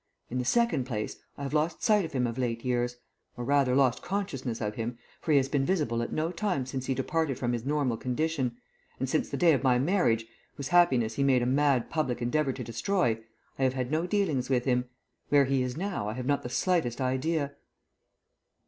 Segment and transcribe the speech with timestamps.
[0.31, 2.97] In the second place I have lost sight of him of late years,
[3.37, 6.87] or rather lost consciousness of him, for he has been visible at no time since
[6.87, 8.57] he departed from his normal condition,
[8.99, 10.25] and since the day of my marriage,
[10.55, 13.19] whose happiness he made a mad public endeavour to destroy,
[13.59, 14.85] I have had no dealings with him.
[15.29, 17.53] Where he is now, I have not the slightest idea."